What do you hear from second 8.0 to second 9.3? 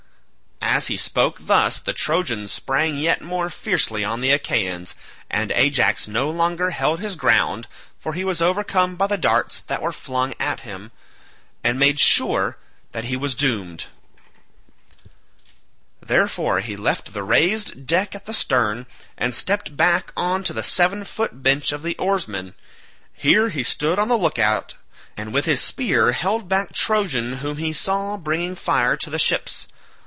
he was overcome by the